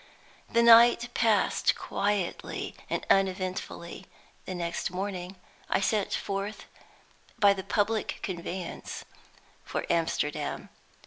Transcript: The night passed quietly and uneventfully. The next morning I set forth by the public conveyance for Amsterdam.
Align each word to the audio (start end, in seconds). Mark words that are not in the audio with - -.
The 0.49 0.63
night 0.63 1.13
passed 1.13 1.75
quietly 1.75 2.73
and 2.89 3.05
uneventfully. 3.11 4.07
The 4.45 4.55
next 4.55 4.89
morning 4.89 5.35
I 5.69 5.79
set 5.79 6.11
forth 6.15 6.65
by 7.37 7.53
the 7.53 7.63
public 7.63 8.17
conveyance 8.23 9.05
for 9.63 9.85
Amsterdam. 9.91 10.69